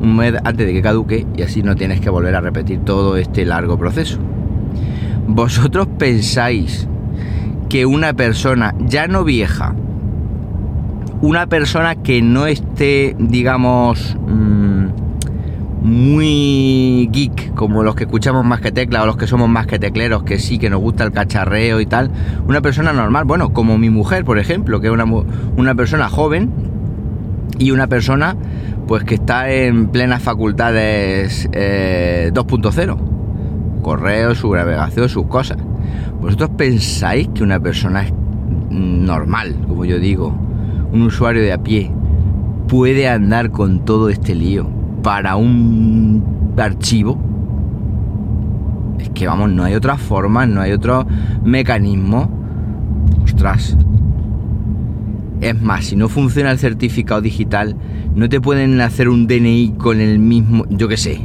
un 0.00 0.16
mes 0.16 0.34
antes 0.44 0.66
de 0.66 0.72
que 0.74 0.82
caduque 0.82 1.26
y 1.36 1.42
así 1.42 1.62
no 1.62 1.74
tienes 1.74 2.00
que 2.00 2.10
volver 2.10 2.34
a 2.34 2.40
repetir 2.40 2.80
todo 2.80 3.16
este 3.16 3.44
largo 3.44 3.78
proceso. 3.78 4.18
¿Vosotros 5.26 5.88
pensáis 5.98 6.86
que 7.68 7.86
una 7.86 8.12
persona 8.12 8.74
ya 8.78 9.08
no 9.08 9.24
vieja, 9.24 9.74
una 11.20 11.46
persona 11.46 11.96
que 11.96 12.22
no 12.22 12.46
esté, 12.46 13.16
digamos, 13.18 14.16
mm, 14.26 14.86
muy 15.82 17.08
geek, 17.12 17.54
como 17.54 17.82
los 17.82 17.94
que 17.94 18.04
escuchamos 18.04 18.44
más 18.44 18.60
que 18.60 18.72
tecla 18.72 19.02
o 19.02 19.06
los 19.06 19.16
que 19.16 19.26
somos 19.26 19.48
más 19.48 19.66
que 19.66 19.78
tecleros, 19.78 20.24
que 20.24 20.38
sí, 20.38 20.58
que 20.58 20.68
nos 20.68 20.80
gusta 20.80 21.04
el 21.04 21.12
cacharreo 21.12 21.80
y 21.80 21.86
tal, 21.86 22.10
una 22.46 22.60
persona 22.60 22.92
normal, 22.92 23.24
bueno, 23.24 23.52
como 23.52 23.78
mi 23.78 23.88
mujer, 23.88 24.24
por 24.24 24.38
ejemplo, 24.38 24.80
que 24.80 24.88
es 24.88 24.92
una, 24.92 25.04
una 25.04 25.74
persona 25.74 26.08
joven 26.08 26.50
y 27.58 27.70
una 27.70 27.86
persona 27.86 28.36
pues 28.86 29.04
que 29.04 29.16
está 29.16 29.50
en 29.50 29.88
plenas 29.88 30.22
facultades 30.22 31.50
2.0, 31.50 31.52
eh, 31.54 33.82
correo, 33.82 34.34
su 34.34 34.54
navegación, 34.54 35.08
sus 35.08 35.26
cosas. 35.26 35.58
¿Vosotros 36.20 36.50
pensáis 36.56 37.28
que 37.28 37.42
una 37.42 37.58
persona 37.58 38.06
normal, 38.70 39.56
como 39.66 39.84
yo 39.84 39.98
digo, 39.98 40.45
un 40.92 41.02
usuario 41.02 41.42
de 41.42 41.52
a 41.52 41.62
pie 41.62 41.90
puede 42.68 43.08
andar 43.08 43.50
con 43.50 43.84
todo 43.84 44.08
este 44.08 44.34
lío 44.34 44.68
para 45.02 45.36
un 45.36 46.54
archivo, 46.56 47.18
es 48.98 49.10
que 49.10 49.26
vamos, 49.26 49.50
no 49.50 49.64
hay 49.64 49.74
otra 49.74 49.96
forma, 49.96 50.46
no 50.46 50.60
hay 50.60 50.72
otro 50.72 51.06
mecanismo. 51.44 52.30
Ostras. 53.22 53.76
Es 55.40 55.60
más, 55.60 55.86
si 55.86 55.96
no 55.96 56.08
funciona 56.08 56.50
el 56.50 56.58
certificado 56.58 57.20
digital, 57.20 57.76
no 58.14 58.28
te 58.28 58.40
pueden 58.40 58.80
hacer 58.80 59.08
un 59.08 59.26
DNI 59.26 59.74
con 59.76 60.00
el 60.00 60.18
mismo, 60.18 60.64
yo 60.70 60.88
qué 60.88 60.96
sé, 60.96 61.20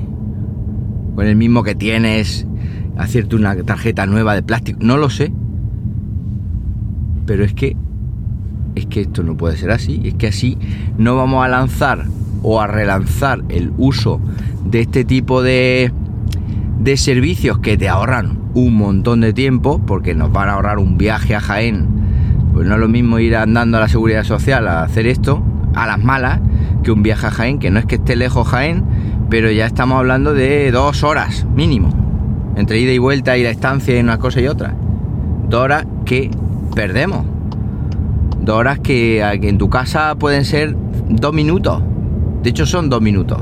con 1.16 1.26
el 1.26 1.38
mismo 1.38 1.64
que 1.64 1.76
tienes, 1.76 2.46
hacerte 2.98 3.38
una 3.38 3.56
tarjeta 3.64 4.06
nueva 4.06 4.36
de 4.36 4.44
plástico, 4.44 4.80
no 4.82 4.98
lo 4.98 5.10
sé. 5.10 5.32
Pero 7.26 7.46
es 7.46 7.54
que 7.54 7.78
es 8.76 8.86
que 8.86 9.02
esto 9.02 9.24
no 9.24 9.36
puede 9.36 9.58
ser 9.58 9.72
así, 9.72 10.02
es 10.04 10.14
que 10.16 10.28
así 10.28 10.58
no 10.98 11.16
vamos 11.16 11.44
a 11.44 11.48
lanzar 11.48 12.06
o 12.44 12.62
a 12.62 12.68
relanzar 12.68 13.44
el 13.50 13.72
uso 13.78 14.20
de 14.66 14.82
este 14.82 15.04
tipo 15.04 15.44
de, 15.44 15.92
de 16.80 16.98
servicios 16.98 17.60
que 17.60 17.78
te 17.78 17.90
ahorran 17.90 18.40
un 18.54 18.76
montón 18.76 19.22
de 19.22 19.34
tiempo, 19.34 19.80
porque 19.86 20.16
nos 20.16 20.32
van 20.32 20.50
a 20.50 20.54
ahorrar 20.54 20.80
un 20.80 20.98
viaje 20.98 21.36
a 21.36 21.40
Jaén. 21.40 21.88
Pues 22.54 22.68
no 22.68 22.76
es 22.76 22.80
lo 22.80 22.90
mismo 22.90 23.20
ir 23.20 23.36
andando 23.36 23.78
a 23.78 23.82
la 23.82 23.88
seguridad 23.88 24.24
social 24.24 24.68
a 24.68 24.84
hacer 24.84 25.08
esto, 25.08 25.44
a 25.74 25.88
las 25.88 26.04
malas, 26.04 26.42
que 26.84 26.92
un 26.92 27.04
viaje 27.04 27.28
a 27.28 27.32
Jaén, 27.32 27.60
que 27.60 27.72
no 27.72 27.80
es 27.80 27.86
que 27.86 27.96
esté 27.96 28.16
lejos 28.16 28.48
Jaén, 28.48 28.84
pero 29.30 29.52
ya 29.52 29.66
estamos 29.66 29.98
hablando 29.98 30.34
de 30.34 30.72
dos 30.72 31.04
horas 31.04 31.46
mínimo, 31.56 31.90
entre 32.56 32.80
ida 32.80 32.92
y 32.92 32.98
vuelta 32.98 33.38
y 33.38 33.44
la 33.44 33.52
estancia 33.52 33.96
y 33.96 34.02
una 34.02 34.18
cosa 34.18 34.42
y 34.42 34.48
otra. 34.48 34.74
Dos 35.48 35.62
horas 35.62 35.86
que 36.06 36.32
perdemos 36.76 37.26
Dos 38.42 38.58
horas 38.58 38.80
que, 38.80 39.22
en 39.22 39.58
tu 39.60 39.70
casa 39.70 40.16
pueden 40.16 40.46
ser 40.46 40.76
dos 41.10 41.32
minutos. 41.32 41.82
De 42.42 42.50
hecho, 42.50 42.66
son 42.66 42.90
dos 42.90 43.00
minutos. 43.00 43.40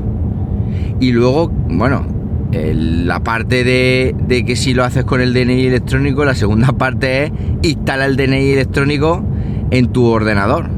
Y 1.00 1.12
luego, 1.12 1.48
bueno, 1.48 2.04
la 2.52 3.20
parte 3.20 3.64
de, 3.64 4.44
que 4.44 4.56
si 4.56 4.74
lo 4.74 4.84
haces 4.84 5.04
con 5.04 5.22
el 5.22 5.32
DNI 5.32 5.66
electrónico, 5.66 6.26
la 6.26 6.34
segunda 6.34 6.72
parte 6.78 7.24
es 7.24 7.32
instala 7.62 8.04
el 8.04 8.16
DNI 8.16 8.50
electrónico 8.50 9.24
en 9.70 9.86
tu 9.88 10.04
ordenador. 10.04 10.68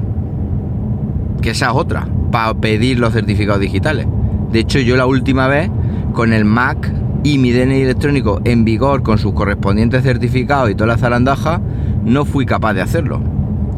Que 1.40 1.50
esa 1.50 1.70
es 1.70 1.72
otra, 1.74 2.06
para 2.30 2.54
pedir 2.54 3.00
los 3.00 3.12
certificados 3.12 3.60
digitales. 3.60 4.06
De 4.52 4.60
hecho, 4.60 4.78
yo 4.78 4.96
la 4.96 5.06
última 5.06 5.48
vez, 5.48 5.68
con 6.12 6.32
el 6.32 6.44
Mac 6.44 6.92
y 7.24 7.38
mi 7.38 7.50
DNI 7.50 7.82
electrónico 7.82 8.40
en 8.44 8.64
vigor, 8.64 9.02
con 9.02 9.18
sus 9.18 9.32
correspondientes 9.32 10.04
certificados 10.04 10.70
y 10.70 10.76
toda 10.76 10.86
la 10.86 10.98
zarandaja, 10.98 11.60
no 12.04 12.24
fui 12.24 12.46
capaz 12.46 12.74
de 12.74 12.82
hacerlo 12.82 13.31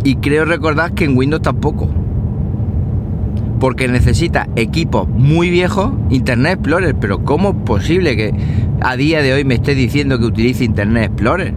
Y 0.04 0.16
creo 0.16 0.44
recordar 0.44 0.92
que 0.92 1.06
en 1.06 1.16
Windows 1.16 1.42
tampoco. 1.42 1.88
Porque 3.58 3.88
necesita 3.88 4.48
equipos 4.54 5.08
muy 5.08 5.48
viejos, 5.48 5.92
Internet 6.10 6.58
Explorer. 6.58 6.94
Pero 6.94 7.24
¿cómo 7.24 7.50
es 7.50 7.56
posible 7.64 8.14
que 8.14 8.34
a 8.82 8.96
día 8.96 9.22
de 9.22 9.32
hoy 9.32 9.44
me 9.44 9.54
esté 9.54 9.74
diciendo 9.74 10.18
que 10.18 10.26
utilice 10.26 10.64
Internet 10.64 11.04
Explorer? 11.12 11.54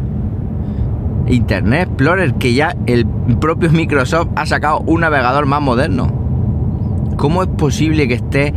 Internet 1.27 1.89
Explorer, 1.89 2.34
que 2.36 2.54
ya 2.54 2.74
el 2.86 3.06
propio 3.42 3.70
Microsoft 3.70 4.30
ha 4.38 4.46
sacado 4.46 4.80
un 4.80 5.01
navegador 5.01 5.46
más 5.46 5.62
moderno. 5.62 6.10
¿Cómo 7.18 7.44
es 7.44 7.50
posible 7.50 8.08
que 8.08 8.13
esté 8.13 8.54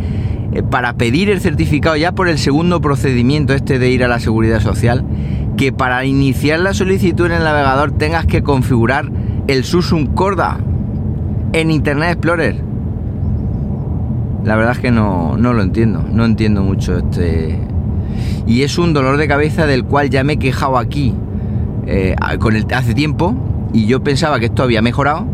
eh, 0.52 0.62
para 0.62 0.92
pedir 0.92 1.30
el 1.30 1.40
certificado 1.40 1.97
ya 1.97 2.12
por 2.12 2.28
el 2.28 2.38
segundo 2.38 2.80
procedimiento 2.80 3.54
este 3.54 3.80
de 3.80 3.90
ir 3.90 4.04
a 4.04 4.09
la 4.09 4.20
seguridad 4.20 4.61
social? 4.61 5.04
Que 5.56 5.73
para 5.73 6.04
iniciar 6.04 6.61
la 6.61 6.75
solicitud 6.75 7.26
en 7.26 7.32
el 7.32 7.42
navegador 7.42 7.90
tengas 7.90 8.26
que 8.26 8.42
configurar 8.42 9.11
el 9.50 9.64
Susum 9.64 10.07
Corda 10.07 10.61
en 11.52 11.73
Internet 11.73 12.11
Explorer. 12.11 12.54
La 14.45 14.54
verdad 14.54 14.73
es 14.73 14.78
que 14.78 14.92
no, 14.92 15.37
no 15.37 15.52
lo 15.52 15.62
entiendo, 15.62 16.04
no 16.09 16.25
entiendo 16.25 16.62
mucho 16.62 16.99
este... 16.99 17.59
Y 18.47 18.62
es 18.62 18.78
un 18.78 18.92
dolor 18.92 19.16
de 19.16 19.26
cabeza 19.26 19.66
del 19.66 19.85
cual 19.85 20.09
ya 20.09 20.23
me 20.23 20.35
he 20.35 20.37
quejado 20.37 20.78
aquí 20.78 21.14
eh, 21.87 22.14
con 22.38 22.54
el, 22.54 22.64
hace 22.73 22.95
tiempo 22.95 23.35
y 23.73 23.87
yo 23.87 24.04
pensaba 24.04 24.38
que 24.38 24.47
esto 24.47 24.62
había 24.62 24.83
mejorado, 24.83 25.26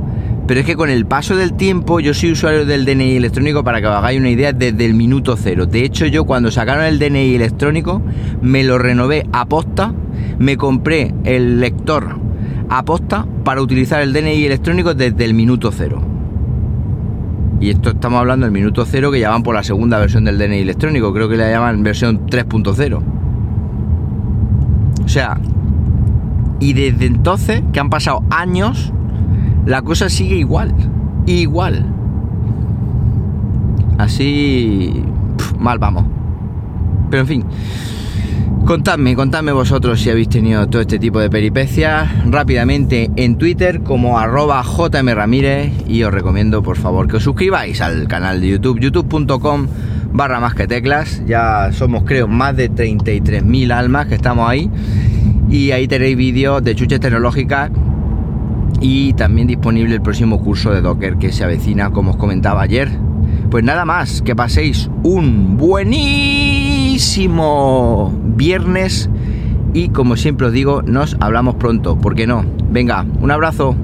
pero 0.47 0.61
es 0.61 0.67
que 0.67 0.77
con 0.77 0.89
el 0.89 1.05
paso 1.05 1.37
del 1.37 1.53
tiempo 1.53 2.01
yo 2.01 2.15
soy 2.15 2.33
usuario 2.33 2.65
del 2.65 2.87
DNI 2.87 3.17
electrónico 3.17 3.65
para 3.65 3.83
que 3.83 3.87
os 3.87 3.95
hagáis 3.95 4.19
una 4.19 4.31
idea 4.31 4.55
desde 4.55 4.87
el 4.87 4.95
minuto 4.95 5.37
cero. 5.37 5.67
De 5.67 5.85
hecho 5.85 6.07
yo 6.07 6.25
cuando 6.25 6.51
sacaron 6.51 6.85
el 6.85 6.99
DNI 6.99 7.35
electrónico 7.35 8.01
me 8.41 8.65
lo 8.65 8.79
renové 8.79 9.27
a 9.33 9.45
posta, 9.45 9.93
me 10.39 10.57
compré 10.57 11.15
el 11.25 11.61
lector 11.61 12.26
a 12.69 12.85
posta 12.85 13.27
para 13.45 13.63
utilizar 13.63 14.03
el 14.03 14.13
DNI 14.13 14.45
electrónico 14.45 14.95
desde 14.95 15.25
el 15.25 15.35
minuto 15.35 15.71
cero. 15.73 16.03
Y 17.61 17.71
esto 17.71 17.91
estamos 17.91 18.21
hablando 18.21 18.45
del 18.45 18.53
minuto 18.53 18.85
cero 18.85 19.11
que 19.11 19.21
ya 19.21 19.31
van 19.31 19.43
por 19.43 19.55
la 19.55 19.63
segunda 19.63 19.99
versión 19.99 20.25
del 20.25 20.39
DNI 20.39 20.59
electrónico, 20.59 21.13
creo 21.13 21.29
que 21.29 21.37
la 21.37 21.51
llaman 21.51 21.83
versión 21.83 22.27
3.0. 22.27 23.03
O 25.05 25.09
sea, 25.09 25.39
y 26.61 26.73
desde 26.73 27.07
entonces, 27.07 27.63
que 27.73 27.81
han 27.81 27.91
pasado 27.91 28.23
años, 28.31 28.93
la 29.65 29.83
cosa 29.83 30.09
sigue 30.09 30.37
igual. 30.37 30.75
Igual. 31.27 31.87
Así... 33.99 35.03
mal 35.59 35.79
vamos. 35.79 36.05
Pero 37.11 37.23
en 37.23 37.27
fin. 37.27 37.45
Contadme, 38.67 39.15
contadme 39.15 39.53
vosotros 39.53 40.01
si 40.01 40.11
habéis 40.11 40.29
tenido 40.29 40.67
todo 40.67 40.83
este 40.83 40.99
tipo 40.99 41.21
de 41.21 41.31
peripecias 41.31 42.11
rápidamente 42.27 43.09
en 43.15 43.39
Twitter 43.39 43.83
como 43.83 44.19
arroba 44.19 44.61
jmramírez 44.65 45.73
y 45.87 46.03
os 46.03 46.13
recomiendo 46.13 46.65
por 46.65 46.77
favor 46.77 47.07
que 47.07 47.19
os 47.19 47.23
suscribáis 47.23 47.81
al 47.81 48.09
canal 48.09 48.41
de 48.41 48.49
YouTube, 48.49 48.81
youtube.com 48.81 49.69
barra 50.13 50.41
más 50.41 50.57
que 50.57 50.67
teclas. 50.67 51.23
Ya 51.29 51.71
somos 51.71 52.03
creo 52.03 52.27
más 52.27 52.57
de 52.57 52.69
33.000 52.69 53.73
almas 53.73 54.07
que 54.09 54.17
estamos 54.17 54.51
ahí 54.51 54.69
y 55.49 55.71
ahí 55.71 55.87
tenéis 55.87 56.17
vídeos 56.17 56.61
de 56.65 56.75
chuches 56.75 56.99
tecnológicas 56.99 57.71
y 58.81 59.13
también 59.13 59.47
disponible 59.47 59.95
el 59.95 60.03
próximo 60.03 60.43
curso 60.43 60.73
de 60.73 60.81
Docker 60.81 61.19
que 61.19 61.31
se 61.31 61.45
avecina, 61.45 61.91
como 61.91 62.11
os 62.11 62.17
comentaba 62.17 62.63
ayer. 62.63 62.91
Pues 63.49 63.63
nada 63.63 63.85
más, 63.85 64.23
que 64.23 64.35
paséis 64.35 64.91
un 65.05 65.57
buenísimo 65.57 67.07
viernes 68.37 69.11
y 69.73 69.89
como 69.89 70.17
siempre 70.17 70.47
os 70.47 70.53
digo, 70.53 70.83
nos 70.83 71.17
hablamos 71.21 71.57
pronto, 71.57 71.97
¿por 71.97 72.15
qué 72.15 72.27
no? 72.27 72.45
Venga, 72.71 73.05
un 73.21 73.31
abrazo. 73.31 73.75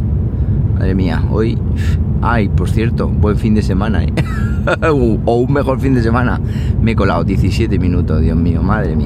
Madre 0.74 0.94
mía, 0.94 1.22
hoy... 1.30 1.58
Ay, 2.24 2.48
por 2.48 2.70
cierto, 2.70 3.08
buen 3.08 3.36
fin 3.36 3.54
de 3.54 3.62
semana, 3.62 4.04
¿eh? 4.04 4.12
o 5.24 5.36
un 5.36 5.52
mejor 5.52 5.80
fin 5.80 5.94
de 5.94 6.02
semana. 6.02 6.40
Me 6.80 6.92
he 6.92 6.96
colado 6.96 7.24
17 7.24 7.80
minutos, 7.80 8.20
Dios 8.20 8.36
mío, 8.36 8.62
madre 8.62 8.94
mía. 8.94 9.00